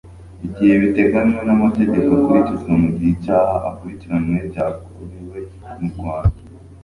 [0.45, 5.39] igihe biteganywa n amategeko akurikizwa mu gihe icyaha akurikiranyweho cyakorewe
[5.79, 6.41] mu rwanda